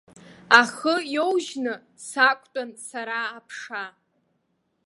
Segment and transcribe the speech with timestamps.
[0.59, 1.73] Ахы иоужьны
[2.07, 3.85] сақәтәан сара аԥша.